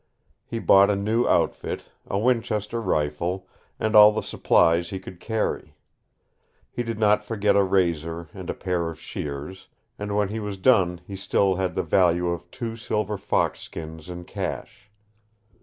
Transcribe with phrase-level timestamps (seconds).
[0.43, 3.45] He bought a new outfit, a Winchester rifle,
[3.79, 5.75] and all the supplies he could carry.
[6.71, 9.67] He did not forget a razor and a pair of shears,
[9.99, 14.09] and when he was done he still had the value of two silver fox skins
[14.09, 14.89] in cash.